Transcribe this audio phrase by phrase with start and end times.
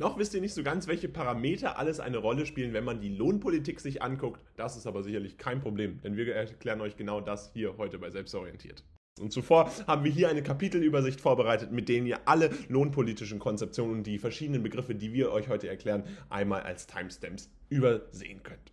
[0.00, 3.14] Noch wisst ihr nicht so ganz, welche Parameter alles eine Rolle spielen, wenn man die
[3.14, 4.40] Lohnpolitik sich anguckt.
[4.56, 8.10] Das ist aber sicherlich kein Problem, denn wir erklären euch genau das hier heute bei
[8.10, 8.82] Selbstorientiert.
[9.20, 14.06] Und zuvor haben wir hier eine Kapitelübersicht vorbereitet, mit denen ihr alle lohnpolitischen Konzeptionen und
[14.06, 18.72] die verschiedenen Begriffe, die wir euch heute erklären, einmal als Timestamps übersehen könnt.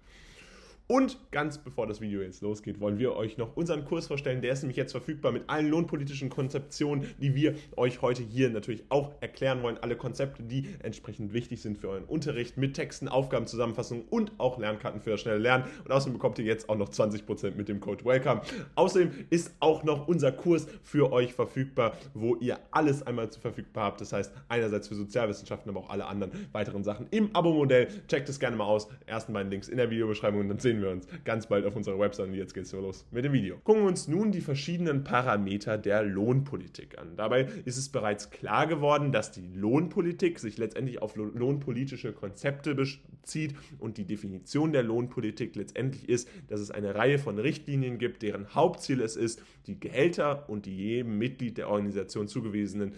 [0.89, 4.41] Und ganz bevor das Video jetzt losgeht, wollen wir euch noch unseren Kurs vorstellen.
[4.41, 8.85] Der ist nämlich jetzt verfügbar mit allen lohnpolitischen Konzeptionen, die wir euch heute hier natürlich
[8.87, 9.77] auch erklären wollen.
[9.81, 15.01] Alle Konzepte, die entsprechend wichtig sind für euren Unterricht mit Texten, Aufgabenzusammenfassungen und auch Lernkarten
[15.01, 15.65] für das schnelle Lernen.
[15.83, 18.39] Und außerdem bekommt ihr jetzt auch noch 20% mit dem Code WELCOME.
[18.75, 23.83] Außerdem ist auch noch unser Kurs für euch verfügbar, wo ihr alles einmal zu verfügbar
[23.83, 23.99] habt.
[23.99, 27.89] Das heißt, einerseits für Sozialwissenschaften, aber auch alle anderen weiteren Sachen im Abo-Modell.
[28.07, 28.87] Checkt es gerne mal aus.
[29.05, 31.75] Ersten beiden Links in der Videobeschreibung und dann sehen sehen wir uns ganz bald auf
[31.75, 32.27] unserer Website.
[32.27, 33.57] Und jetzt geht's los mit dem Video.
[33.63, 37.15] Gucken wir uns nun die verschiedenen Parameter der Lohnpolitik an.
[37.15, 43.55] Dabei ist es bereits klar geworden, dass die Lohnpolitik sich letztendlich auf lohnpolitische Konzepte bezieht
[43.79, 48.53] und die Definition der Lohnpolitik letztendlich ist, dass es eine Reihe von Richtlinien gibt, deren
[48.53, 52.93] Hauptziel es ist, die Gehälter und die jedem Mitglied der Organisation zugewiesenen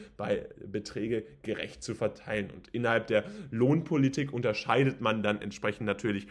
[0.67, 2.49] Beträge gerecht zu verteilen.
[2.52, 6.27] Und innerhalb der Lohnpolitik unterscheidet man dann entsprechend natürlich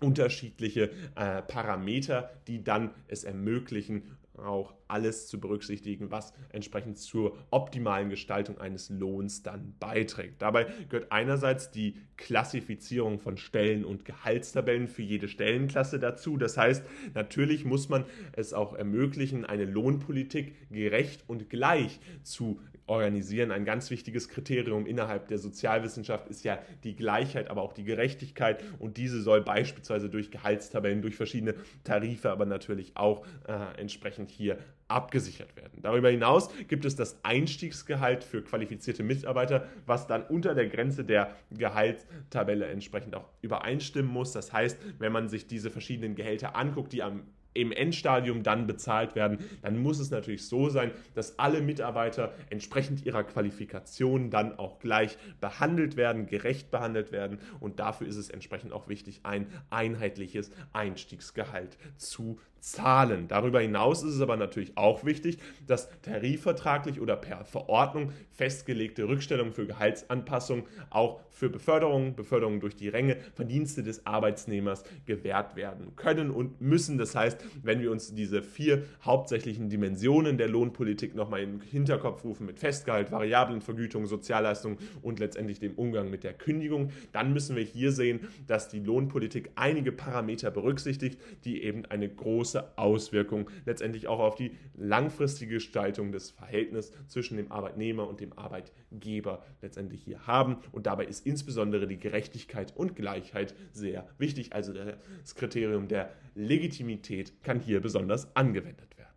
[0.00, 8.10] unterschiedliche äh, Parameter, die dann es ermöglichen, auch alles zu berücksichtigen, was entsprechend zur optimalen
[8.10, 10.42] Gestaltung eines Lohns dann beiträgt.
[10.42, 16.36] Dabei gehört einerseits die Klassifizierung von Stellen und Gehaltstabellen für jede Stellenklasse dazu.
[16.36, 23.52] Das heißt, natürlich muss man es auch ermöglichen, eine Lohnpolitik gerecht und gleich zu organisieren.
[23.52, 28.62] Ein ganz wichtiges Kriterium innerhalb der Sozialwissenschaft ist ja die Gleichheit, aber auch die Gerechtigkeit.
[28.80, 34.58] Und diese soll beispielsweise durch Gehaltstabellen, durch verschiedene Tarife, aber natürlich auch äh, entsprechend hier
[34.88, 35.80] abgesichert werden.
[35.82, 41.36] Darüber hinaus gibt es das Einstiegsgehalt für qualifizierte Mitarbeiter, was dann unter der Grenze der
[41.50, 44.32] Gehaltstabelle entsprechend auch übereinstimmen muss.
[44.32, 47.22] Das heißt, wenn man sich diese verschiedenen Gehälter anguckt, die am
[47.52, 53.04] im Endstadium dann bezahlt werden, dann muss es natürlich so sein, dass alle Mitarbeiter entsprechend
[53.04, 58.72] ihrer Qualifikation dann auch gleich behandelt werden, gerecht behandelt werden und dafür ist es entsprechend
[58.72, 63.26] auch wichtig, ein einheitliches Einstiegsgehalt zu zahlen.
[63.28, 69.52] Darüber hinaus ist es aber natürlich auch wichtig, dass tarifvertraglich oder per Verordnung festgelegte Rückstellungen
[69.52, 76.30] für Gehaltsanpassungen auch für Beförderung, Beförderung durch die Ränge, Verdienste des Arbeitsnehmers gewährt werden können
[76.30, 76.98] und müssen.
[76.98, 82.24] Das heißt, wenn wir uns diese vier hauptsächlichen Dimensionen der Lohnpolitik nochmal in den Hinterkopf
[82.24, 87.64] rufen mit Festgehalt, Variablenvergütung, Sozialleistung und letztendlich dem Umgang mit der Kündigung, dann müssen wir
[87.64, 94.08] hier sehen, dass die Lohnpolitik einige Parameter berücksichtigt, die eben eine große große Auswirkung letztendlich
[94.08, 100.26] auch auf die langfristige Gestaltung des Verhältnisses zwischen dem Arbeitnehmer und dem Arbeitgeber letztendlich hier
[100.26, 100.56] haben.
[100.72, 104.52] Und dabei ist insbesondere die Gerechtigkeit und Gleichheit sehr wichtig.
[104.52, 109.10] Also das Kriterium der Legitimität kann hier besonders angewendet werden.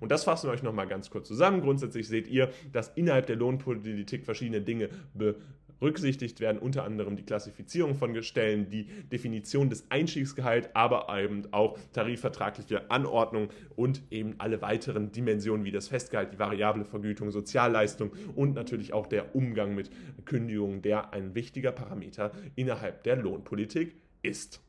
[0.00, 1.60] Und das fassen wir euch nochmal ganz kurz zusammen.
[1.60, 5.36] Grundsätzlich seht ihr, dass innerhalb der Lohnpolitik verschiedene Dinge be
[5.80, 11.78] berücksichtigt werden unter anderem die Klassifizierung von Stellen, die Definition des Einstiegsgehalts, aber eben auch
[11.92, 18.54] tarifvertragliche Anordnung und eben alle weiteren Dimensionen wie das Festgehalt, die variable Vergütung, Sozialleistung und
[18.54, 19.90] natürlich auch der Umgang mit
[20.26, 24.60] Kündigungen, der ein wichtiger Parameter innerhalb der Lohnpolitik ist.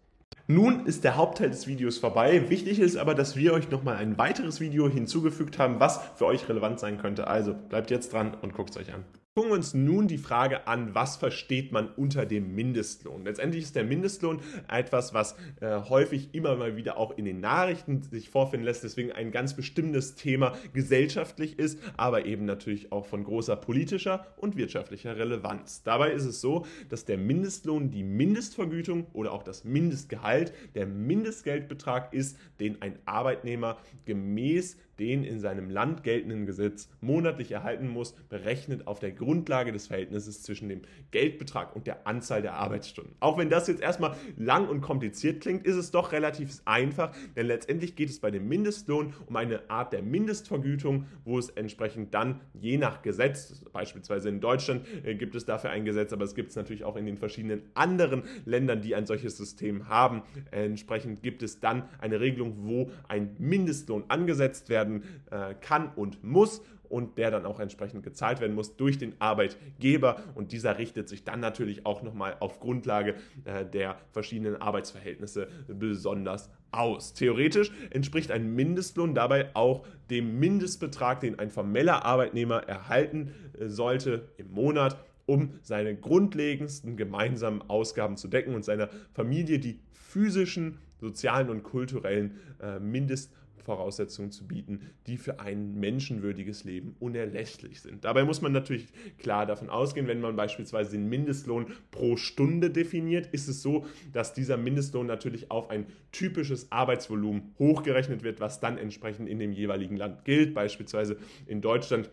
[0.47, 2.49] Nun ist der Hauptteil des Videos vorbei.
[2.49, 6.47] Wichtig ist aber, dass wir euch nochmal ein weiteres Video hinzugefügt haben, was für euch
[6.49, 7.27] relevant sein könnte.
[7.27, 9.05] Also bleibt jetzt dran und guckt es euch an.
[9.33, 13.23] Gucken wir uns nun die Frage an, was versteht man unter dem Mindestlohn?
[13.23, 18.01] Letztendlich ist der Mindestlohn etwas, was äh, häufig immer mal wieder auch in den Nachrichten
[18.01, 23.23] sich vorfinden lässt, deswegen ein ganz bestimmtes Thema gesellschaftlich ist, aber eben natürlich auch von
[23.23, 25.81] großer politischer und wirtschaftlicher Relevanz.
[25.83, 32.13] Dabei ist es so, dass der Mindestlohn die Mindestvergütung oder auch das Mindestgehalt, der Mindestgeldbetrag
[32.13, 38.85] ist, den ein Arbeitnehmer gemäß den in seinem Land geltenden Gesetz monatlich erhalten muss, berechnet
[38.85, 43.15] auf der Grundlage des Verhältnisses zwischen dem Geldbetrag und der Anzahl der Arbeitsstunden.
[43.19, 47.47] Auch wenn das jetzt erstmal lang und kompliziert klingt, ist es doch relativ einfach, denn
[47.47, 52.41] letztendlich geht es bei dem Mindestlohn um eine Art der Mindestvergütung, wo es entsprechend dann
[52.53, 56.51] je nach Gesetz, beispielsweise in Deutschland äh, gibt es dafür ein Gesetz, aber es gibt
[56.51, 60.21] es natürlich auch in den verschiedenen anderen Ländern, die ein solches System haben.
[60.51, 66.23] Entsprechend gibt es dann eine Regelung, wo ein Mindestlohn angesetzt werden werden äh, kann und
[66.23, 70.21] muss und der dann auch entsprechend gezahlt werden muss durch den Arbeitgeber.
[70.35, 73.15] Und dieser richtet sich dann natürlich auch nochmal auf Grundlage
[73.45, 77.13] äh, der verschiedenen Arbeitsverhältnisse besonders aus.
[77.13, 84.27] Theoretisch entspricht ein Mindestlohn dabei auch dem Mindestbetrag, den ein formeller Arbeitnehmer erhalten äh, sollte
[84.37, 84.97] im Monat
[85.27, 92.37] um seine grundlegendsten gemeinsamen Ausgaben zu decken und seiner Familie die physischen, sozialen und kulturellen
[92.61, 98.03] äh, Mindest Voraussetzungen zu bieten, die für ein menschenwürdiges Leben unerlässlich sind.
[98.03, 98.87] Dabei muss man natürlich
[99.17, 104.33] klar davon ausgehen, wenn man beispielsweise den Mindestlohn pro Stunde definiert, ist es so, dass
[104.33, 109.97] dieser Mindestlohn natürlich auf ein typisches Arbeitsvolumen hochgerechnet wird, was dann entsprechend in dem jeweiligen
[109.97, 110.53] Land gilt.
[110.53, 111.17] Beispielsweise
[111.47, 112.09] in Deutschland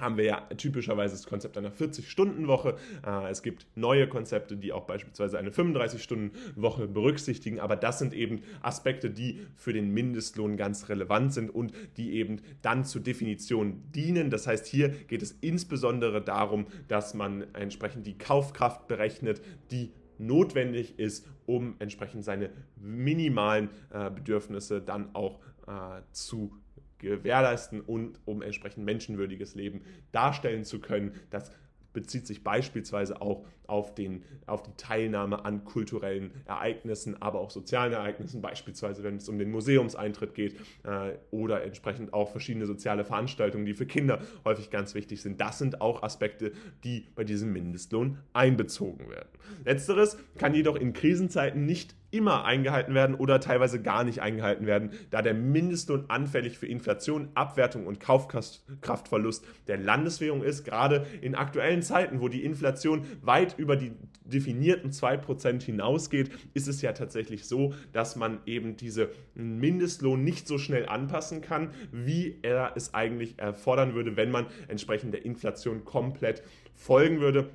[0.00, 2.76] haben wir ja typischerweise das Konzept einer 40-Stunden-Woche.
[3.06, 8.42] Äh, es gibt neue Konzepte, die auch beispielsweise eine 35-Stunden-Woche berücksichtigen, aber das sind eben
[8.62, 14.30] Aspekte, die für den Mindestlohn ganz relevant sind und die eben dann zur Definition dienen.
[14.30, 20.98] Das heißt, hier geht es insbesondere darum, dass man entsprechend die Kaufkraft berechnet, die notwendig
[20.98, 26.52] ist, um entsprechend seine minimalen äh, Bedürfnisse dann auch äh, zu
[27.04, 31.12] gewährleisten und um entsprechend menschenwürdiges Leben darstellen zu können.
[31.30, 31.50] Das
[31.94, 37.94] bezieht sich beispielsweise auch auf, den, auf die Teilnahme an kulturellen Ereignissen, aber auch sozialen
[37.94, 43.64] Ereignissen, beispielsweise wenn es um den Museumseintritt geht äh, oder entsprechend auch verschiedene soziale Veranstaltungen,
[43.64, 45.40] die für Kinder häufig ganz wichtig sind.
[45.40, 46.52] Das sind auch Aspekte,
[46.82, 49.28] die bei diesem Mindestlohn einbezogen werden.
[49.64, 54.92] Letzteres kann jedoch in Krisenzeiten nicht immer eingehalten werden oder teilweise gar nicht eingehalten werden,
[55.10, 60.64] da der Mindestlohn anfällig für Inflation, Abwertung und Kaufkraftverlust der Landeswährung ist.
[60.64, 63.92] Gerade in aktuellen Zeiten, wo die Inflation weit über die
[64.24, 70.56] definierten 2% hinausgeht, ist es ja tatsächlich so, dass man eben diese Mindestlohn nicht so
[70.56, 76.42] schnell anpassen kann, wie er es eigentlich erfordern würde, wenn man entsprechend der Inflation komplett
[76.74, 77.50] folgen würde.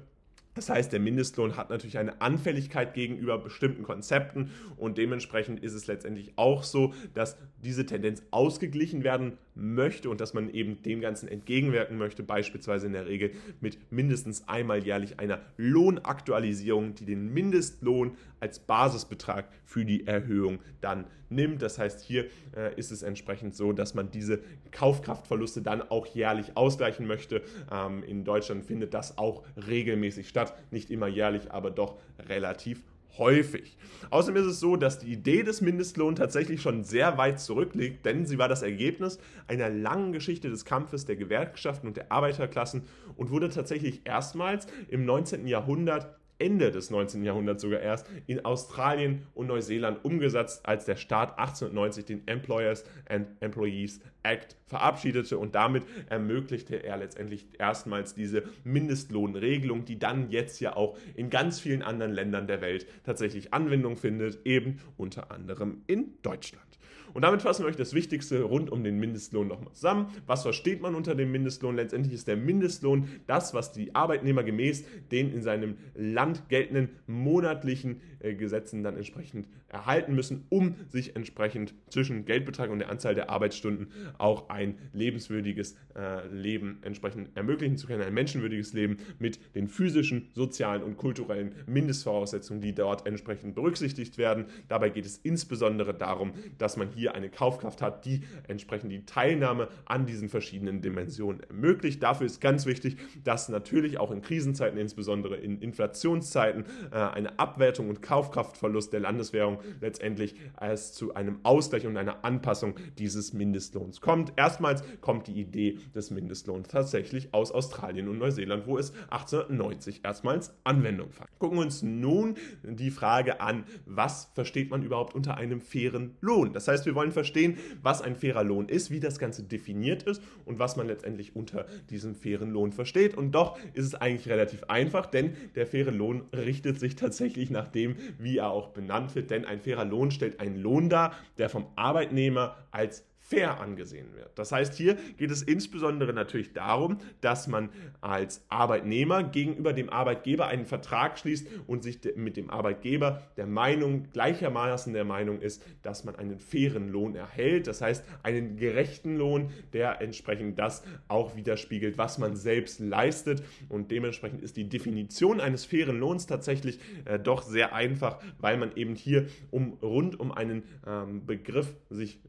[0.59, 5.88] Das heißt, der Mindestlohn hat natürlich eine Anfälligkeit gegenüber bestimmten Konzepten und dementsprechend ist es
[5.88, 11.27] letztendlich auch so, dass diese Tendenz ausgeglichen werden möchte und dass man eben dem Ganzen
[11.27, 18.17] entgegenwirken möchte, beispielsweise in der Regel mit mindestens einmal jährlich einer Lohnaktualisierung, die den Mindestlohn
[18.39, 21.61] als Basisbetrag für die Erhöhung dann nimmt.
[21.61, 22.25] Das heißt, hier
[22.56, 24.39] äh, ist es entsprechend so, dass man diese
[24.71, 27.41] Kaufkraftverluste dann auch jährlich ausgleichen möchte.
[27.71, 31.97] Ähm, in Deutschland findet das auch regelmäßig statt, nicht immer jährlich, aber doch
[32.27, 32.83] relativ
[33.17, 33.77] häufig.
[34.09, 38.25] Außerdem ist es so, dass die Idee des Mindestlohns tatsächlich schon sehr weit zurückliegt, denn
[38.25, 42.83] sie war das Ergebnis einer langen Geschichte des Kampfes der Gewerkschaften und der Arbeiterklassen
[43.17, 45.47] und wurde tatsächlich erstmals im 19.
[45.47, 47.23] Jahrhundert Ende des 19.
[47.23, 53.27] Jahrhunderts sogar erst in Australien und Neuseeland umgesetzt, als der Staat 1890 den Employers and
[53.41, 60.75] Employees Act verabschiedete und damit ermöglichte er letztendlich erstmals diese Mindestlohnregelung, die dann jetzt ja
[60.75, 66.13] auch in ganz vielen anderen Ländern der Welt tatsächlich Anwendung findet, eben unter anderem in
[66.21, 66.69] Deutschland.
[67.13, 70.07] Und damit fassen wir euch das Wichtigste rund um den Mindestlohn nochmal zusammen.
[70.27, 71.75] Was versteht man unter dem Mindestlohn?
[71.75, 78.01] Letztendlich ist der Mindestlohn das, was die Arbeitnehmer gemäß den in seinem Land geltenden monatlichen
[78.19, 83.30] äh, Gesetzen dann entsprechend erhalten müssen, um sich entsprechend zwischen Geldbetrag und der Anzahl der
[83.30, 83.88] Arbeitsstunden
[84.18, 84.58] auch ein
[84.94, 90.97] lebenswürdiges äh, Leben entsprechend ermöglichen zu können, ein menschenwürdiges Leben mit den physischen, sozialen und
[90.97, 94.45] kulturellen Mindestvoraussetzungen, die dort entsprechend berücksichtigt werden.
[94.67, 99.69] Dabei geht es insbesondere darum, dass man hier eine Kaufkraft hat, die entsprechend die Teilnahme
[99.85, 102.01] an diesen verschiedenen Dimensionen ermöglicht.
[102.03, 107.89] Dafür ist ganz wichtig, dass natürlich auch in Krisenzeiten, insbesondere in Inflationszeiten, äh, eine Abwertung
[107.89, 114.34] und Kaufkraftverlust der Landeswährung letztendlich als zu einem Ausgleich und einer Anpassung dieses Mindestlohns kommt.
[114.50, 120.56] Erstmals kommt die Idee des Mindestlohns tatsächlich aus Australien und Neuseeland, wo es 1890 erstmals
[120.63, 121.29] Anwendung fand.
[121.38, 126.51] Gucken wir uns nun die Frage an, was versteht man überhaupt unter einem fairen Lohn?
[126.51, 130.20] Das heißt, wir wollen verstehen, was ein fairer Lohn ist, wie das Ganze definiert ist
[130.46, 133.15] und was man letztendlich unter diesem fairen Lohn versteht.
[133.15, 137.68] Und doch ist es eigentlich relativ einfach, denn der faire Lohn richtet sich tatsächlich nach
[137.68, 141.50] dem, wie er auch benannt wird, denn ein fairer Lohn stellt einen Lohn dar, der
[141.50, 144.31] vom Arbeitnehmer als fair angesehen wird.
[144.39, 147.69] Das heißt, hier geht es insbesondere natürlich darum, dass man
[148.01, 154.07] als Arbeitnehmer gegenüber dem Arbeitgeber einen Vertrag schließt und sich mit dem Arbeitgeber der Meinung,
[154.12, 157.67] gleichermaßen der Meinung ist, dass man einen fairen Lohn erhält.
[157.67, 163.43] Das heißt, einen gerechten Lohn, der entsprechend das auch widerspiegelt, was man selbst leistet.
[163.69, 168.75] Und dementsprechend ist die Definition eines fairen Lohns tatsächlich äh, doch sehr einfach, weil man
[168.75, 172.19] eben hier um rund um einen ähm, Begriff sich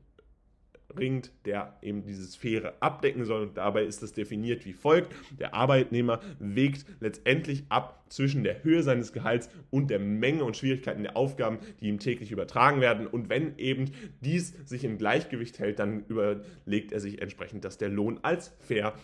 [0.98, 3.42] ringt, der eben diese Sphäre abdecken soll.
[3.42, 5.14] Und dabei ist es definiert wie folgt.
[5.38, 11.02] Der Arbeitnehmer wägt letztendlich ab zwischen der Höhe seines Gehalts und der Menge und Schwierigkeiten
[11.02, 13.06] der Aufgaben, die ihm täglich übertragen werden.
[13.06, 17.88] Und wenn eben dies sich im Gleichgewicht hält, dann überlegt er sich entsprechend, dass der
[17.88, 18.94] Lohn als fair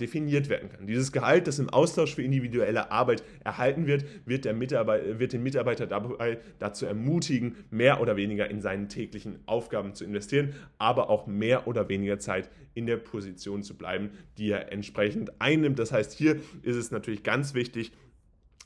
[0.00, 0.86] definiert werden kann.
[0.86, 5.42] Dieses Gehalt, das im Austausch für individuelle Arbeit erhalten wird, wird, der Mitarbeiter, wird den
[5.42, 11.26] Mitarbeiter dabei dazu ermutigen, mehr oder weniger in seinen täglichen Aufgaben zu investieren, aber auch
[11.26, 15.78] mehr oder weniger Zeit in der Position zu bleiben, die er entsprechend einnimmt.
[15.78, 17.92] Das heißt, hier ist es natürlich ganz wichtig,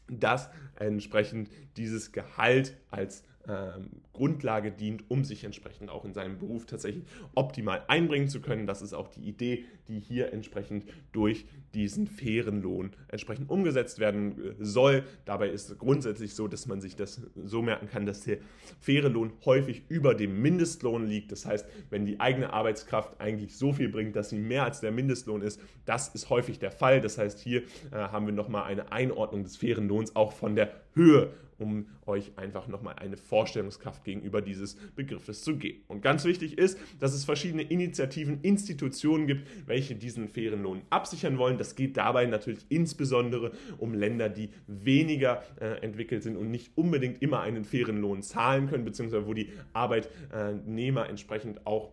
[0.09, 6.67] dass entsprechend dieses Gehalt als ähm, Grundlage dient, um sich entsprechend auch in seinem Beruf
[6.67, 7.05] tatsächlich
[7.35, 8.67] optimal einbringen zu können.
[8.67, 14.39] Das ist auch die Idee, die hier entsprechend durch diesen fairen Lohn entsprechend umgesetzt werden
[14.39, 15.05] äh, soll.
[15.25, 18.39] Dabei ist es grundsätzlich so, dass man sich das so merken kann, dass der
[18.81, 21.33] faire Lohn häufig über dem Mindestlohn liegt.
[21.33, 24.93] Das heißt, wenn die eigene Arbeitskraft eigentlich so viel bringt, dass sie mehr als der
[24.93, 27.01] Mindestlohn ist, das ist häufig der Fall.
[27.01, 30.73] Das heißt, hier äh, haben wir nochmal eine Einordnung des fairen Lohns auch von der
[30.95, 35.83] Höhe um euch einfach nochmal eine Vorstellungskraft gegenüber dieses Begriffes zu geben.
[35.89, 41.39] Und ganz wichtig ist, dass es verschiedene Initiativen, Institutionen gibt, welche diesen fairen Lohn absichern
[41.39, 41.59] wollen.
[41.59, 47.23] Das geht dabei natürlich insbesondere um Länder, die weniger äh, entwickelt sind und nicht unbedingt
[47.23, 51.93] immer einen fairen Lohn zahlen können, beziehungsweise wo die Arbeitnehmer entsprechend auch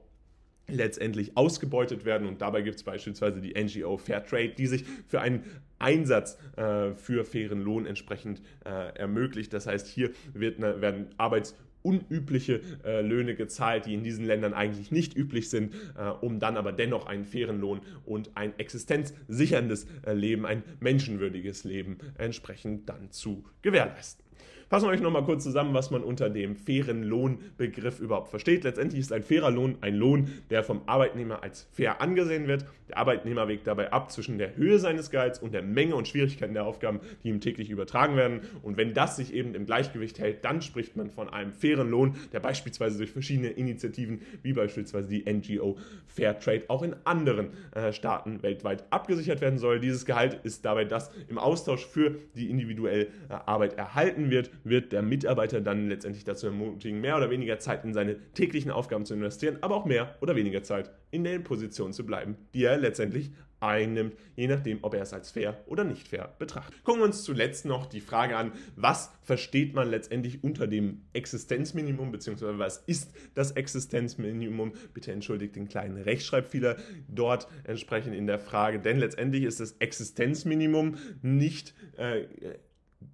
[0.72, 2.28] letztendlich ausgebeutet werden.
[2.28, 5.44] Und dabei gibt es beispielsweise die NGO Fairtrade, die sich für einen
[5.80, 9.54] Einsatz äh, für fairen Lohn entsprechend äh, ermöglicht.
[9.54, 14.54] Das heißt, hier wird, ne, werden Arbeits- unübliche äh, Löhne gezahlt, die in diesen Ländern
[14.54, 19.88] eigentlich nicht üblich sind, äh, um dann aber dennoch einen fairen Lohn und ein existenzsicherndes
[20.06, 24.29] äh, Leben, ein menschenwürdiges Leben entsprechend dann zu gewährleisten.
[24.70, 28.64] Fassen wir euch nochmal kurz zusammen, was man unter dem fairen Lohnbegriff überhaupt versteht.
[28.64, 32.66] Letztendlich ist ein fairer Lohn ein Lohn, der vom Arbeitnehmer als fair angesehen wird.
[32.88, 36.54] Der Arbeitnehmer wägt dabei ab zwischen der Höhe seines Gehalts und der Menge und Schwierigkeiten
[36.54, 38.42] der Aufgaben, die ihm täglich übertragen werden.
[38.62, 42.16] Und wenn das sich eben im Gleichgewicht hält, dann spricht man von einem fairen Lohn,
[42.32, 48.44] der beispielsweise durch verschiedene Initiativen, wie beispielsweise die NGO Fairtrade, auch in anderen äh, Staaten
[48.44, 49.80] weltweit abgesichert werden soll.
[49.80, 54.92] Dieses Gehalt ist dabei das im Austausch für die individuelle äh, Arbeit erhalten wird wird
[54.92, 59.14] der Mitarbeiter dann letztendlich dazu ermutigen, mehr oder weniger Zeit in seine täglichen Aufgaben zu
[59.14, 63.32] investieren, aber auch mehr oder weniger Zeit in den Positionen zu bleiben, die er letztendlich
[63.60, 66.84] einnimmt, je nachdem, ob er es als fair oder nicht fair betrachtet.
[66.84, 72.12] Gucken wir uns zuletzt noch die Frage an, was versteht man letztendlich unter dem Existenzminimum,
[72.12, 74.74] beziehungsweise was ist das Existenzminimum?
[74.94, 80.98] Bitte entschuldigt den kleinen Rechtschreibfehler dort entsprechend in der Frage, denn letztendlich ist das Existenzminimum
[81.22, 82.26] nicht äh,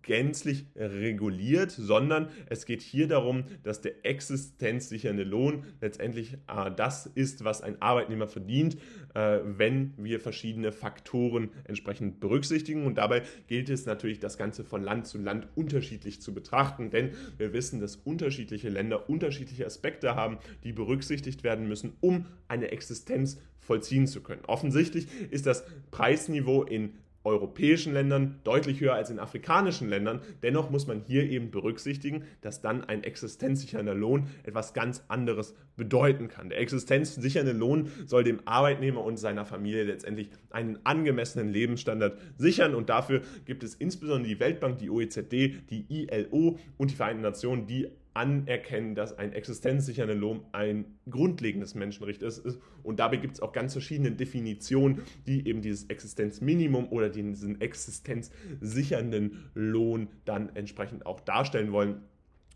[0.02, 7.44] gänzlich reguliert, sondern es geht hier darum, dass der existenzsichernde Lohn letztendlich äh, das ist,
[7.44, 8.78] was ein Arbeitnehmer verdient,
[9.14, 12.86] äh, wenn wir verschiedene Faktoren entsprechend berücksichtigen.
[12.86, 17.12] Und dabei gilt es natürlich, das Ganze von Land zu Land unterschiedlich zu betrachten, denn
[17.38, 23.40] wir wissen, dass unterschiedliche Länder unterschiedliche Aspekte haben, die berücksichtigt werden müssen, um eine Existenz
[23.60, 24.44] vollziehen zu können.
[24.46, 26.94] Offensichtlich ist das Preisniveau in
[27.26, 30.22] europäischen Ländern deutlich höher als in afrikanischen Ländern.
[30.44, 36.28] Dennoch muss man hier eben berücksichtigen, dass dann ein existenzsichernder Lohn etwas ganz anderes bedeuten
[36.28, 36.50] kann.
[36.50, 42.90] Der existenzsichernde Lohn soll dem Arbeitnehmer und seiner Familie letztendlich einen angemessenen Lebensstandard sichern und
[42.90, 47.90] dafür gibt es insbesondere die Weltbank, die OECD, die ILO und die Vereinten Nationen, die
[48.16, 52.44] anerkennen, dass ein existenzsichernder Lohn ein grundlegendes Menschenrecht ist.
[52.82, 59.50] Und dabei gibt es auch ganz verschiedene Definitionen, die eben dieses Existenzminimum oder diesen existenzsichernden
[59.54, 62.02] Lohn dann entsprechend auch darstellen wollen.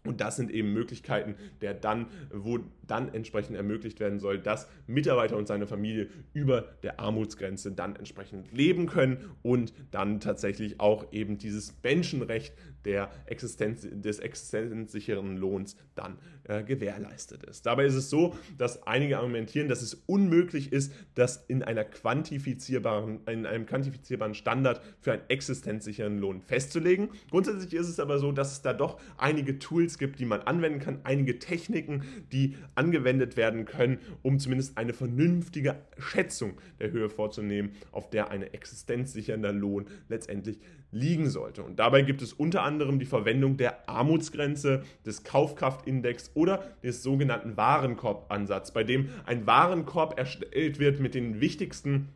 [0.05, 5.37] Und das sind eben Möglichkeiten, der dann, wo dann entsprechend ermöglicht werden soll, dass Mitarbeiter
[5.37, 11.37] und seine Familie über der Armutsgrenze dann entsprechend leben können und dann tatsächlich auch eben
[11.37, 12.53] dieses Menschenrecht
[12.85, 17.65] der Existenz, des existenzsicheren Lohns dann äh, gewährleistet ist.
[17.65, 23.19] Dabei ist es so, dass einige argumentieren, dass es unmöglich ist, das in einer quantifizierbaren,
[23.27, 27.09] in einem quantifizierbaren Standard für einen existenzsicheren Lohn festzulegen.
[27.29, 30.79] Grundsätzlich ist es aber so, dass es da doch einige Tools gibt, die man anwenden
[30.79, 37.71] kann, einige Techniken, die angewendet werden können, um zumindest eine vernünftige Schätzung der Höhe vorzunehmen,
[37.91, 40.59] auf der ein existenzsichernder Lohn letztendlich
[40.91, 41.63] liegen sollte.
[41.63, 47.57] Und dabei gibt es unter anderem die Verwendung der Armutsgrenze, des Kaufkraftindex oder des sogenannten
[47.57, 52.09] Warenkorbansatz, bei dem ein Warenkorb erstellt wird mit den wichtigsten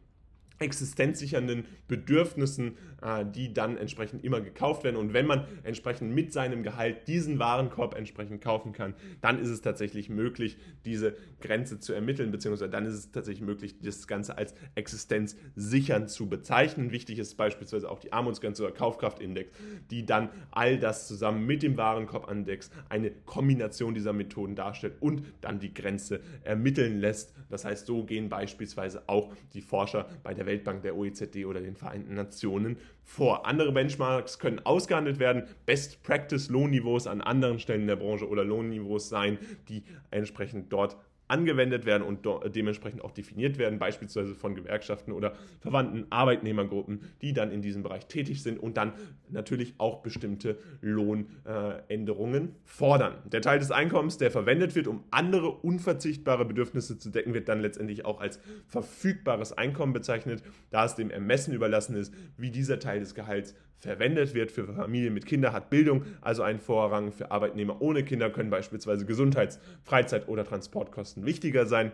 [0.60, 4.96] existenzsichernden Bedürfnissen, äh, die dann entsprechend immer gekauft werden.
[4.96, 9.62] Und wenn man entsprechend mit seinem Gehalt diesen Warenkorb entsprechend kaufen kann, dann ist es
[9.62, 14.54] tatsächlich möglich, diese Grenze zu ermitteln, beziehungsweise dann ist es tatsächlich möglich, das Ganze als
[14.76, 16.92] existenzsichernd zu bezeichnen.
[16.92, 19.52] Wichtig ist beispielsweise auch die Armutsgrenze oder Kaufkraftindex,
[19.92, 25.60] die dann all das zusammen mit dem Warenkorbindex eine Kombination dieser Methoden darstellt und dann
[25.60, 27.34] die Grenze ermitteln lässt.
[27.50, 31.76] Das heißt, so gehen beispielsweise auch die Forscher bei der Weltbank, der OECD oder den
[31.76, 33.46] Vereinten Nationen vor.
[33.46, 39.10] Andere Benchmarks können ausgehandelt werden, Best Practice Lohnniveaus an anderen Stellen der Branche oder Lohnniveaus
[39.10, 39.38] sein,
[39.70, 40.98] die entsprechend dort
[41.28, 47.52] angewendet werden und dementsprechend auch definiert werden, beispielsweise von Gewerkschaften oder verwandten Arbeitnehmergruppen, die dann
[47.52, 48.94] in diesem Bereich tätig sind und dann
[49.30, 53.16] natürlich auch bestimmte Lohnänderungen fordern.
[53.26, 57.62] Der Teil des Einkommens, der verwendet wird, um andere unverzichtbare Bedürfnisse zu decken, wird dann
[57.62, 63.00] letztendlich auch als verfügbares Einkommen bezeichnet, da es dem Ermessen überlassen ist, wie dieser Teil
[63.00, 64.52] des Gehalts verwendet wird.
[64.52, 67.12] Für Familien mit Kindern hat Bildung also einen Vorrang.
[67.12, 71.92] Für Arbeitnehmer ohne Kinder können beispielsweise Gesundheits-, Freizeit- oder Transportkosten wichtiger sein.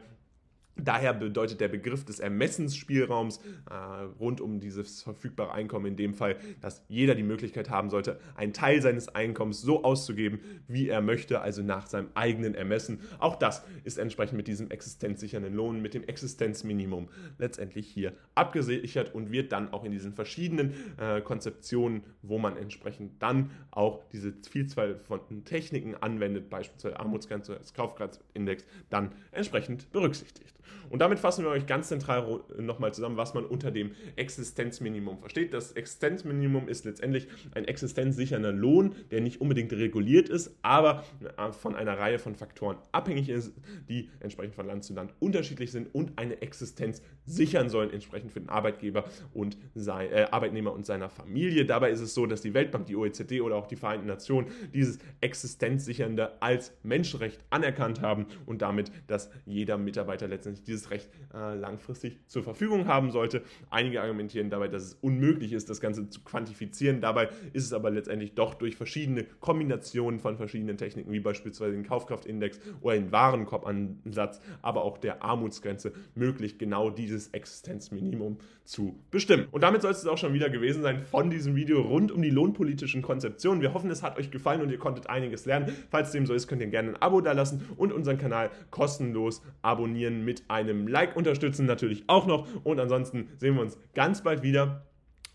[0.84, 3.38] Daher bedeutet der Begriff des Ermessensspielraums
[3.70, 3.74] äh,
[4.20, 8.54] rund um dieses verfügbare Einkommen in dem Fall, dass jeder die Möglichkeit haben sollte, einen
[8.54, 13.00] Teil seines Einkommens so auszugeben, wie er möchte, also nach seinem eigenen Ermessen.
[13.20, 19.32] Auch das ist entsprechend mit diesem existenzsichernden Lohn, mit dem Existenzminimum letztendlich hier abgesichert und
[19.32, 25.00] wird dann auch in diesen verschiedenen äh, Konzeptionen, wo man entsprechend dann auch diese Vielzahl
[25.00, 30.56] von Techniken anwendet, beispielsweise Armutsgrenze, Kaufkraftindex, dann entsprechend berücksichtigt.
[30.90, 35.54] Und damit fassen wir euch ganz zentral nochmal zusammen, was man unter dem Existenzminimum versteht.
[35.54, 41.04] Das Existenzminimum ist letztendlich ein existenzsichernder Lohn, der nicht unbedingt reguliert ist, aber
[41.38, 43.54] äh, von einer Reihe von Faktoren abhängig ist,
[43.88, 48.40] die entsprechend von Land zu Land unterschiedlich sind und eine Existenz sichern sollen, entsprechend für
[48.40, 51.66] den Arbeitgeber und sein, äh, Arbeitnehmer und seiner Familie.
[51.66, 55.00] Dabei ist es so, dass die Weltbank, die OECD oder auch die Vereinten Nationen dieses
[55.22, 61.56] Existenzsichernde als Menschenrecht anerkannt haben und damit, dass jeder Mitarbeiter letztendlich letztendlich dieses Recht äh,
[61.56, 63.42] langfristig zur Verfügung haben sollte.
[63.70, 67.01] Einige argumentieren dabei, dass es unmöglich ist, das Ganze zu quantifizieren.
[67.01, 71.86] Dabei ist es aber letztendlich doch durch verschiedene Kombinationen von verschiedenen Techniken, wie beispielsweise den
[71.86, 78.38] Kaufkraftindex oder den Warenkorbansatz, aber auch der Armutsgrenze möglich, genau dieses Existenzminimum
[78.70, 79.48] zu bestimmen.
[79.51, 82.30] Und damit soll es auch schon wieder gewesen sein von diesem Video rund um die
[82.30, 83.62] lohnpolitischen Konzeptionen.
[83.62, 85.74] Wir hoffen, es hat euch gefallen und ihr konntet einiges lernen.
[85.89, 89.41] Falls dem so ist, könnt ihr gerne ein Abo da lassen und unseren Kanal kostenlos
[89.63, 92.48] abonnieren mit einem Like unterstützen natürlich auch noch.
[92.64, 94.86] Und ansonsten sehen wir uns ganz bald wieder.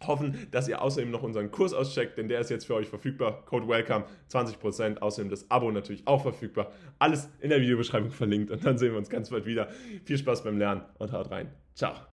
[0.07, 3.45] Hoffen, dass ihr außerdem noch unseren Kurs auscheckt, denn der ist jetzt für euch verfügbar.
[3.47, 4.99] Code Welcome 20%.
[4.99, 6.73] Außerdem das Abo natürlich auch verfügbar.
[6.99, 9.69] Alles in der Videobeschreibung verlinkt und dann sehen wir uns ganz bald wieder.
[10.05, 11.49] Viel Spaß beim Lernen und haut rein.
[11.75, 12.14] Ciao.